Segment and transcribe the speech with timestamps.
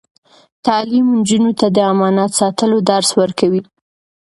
[0.65, 3.61] تعلیم نجونو ته د امانت ساتلو درس ورکوي.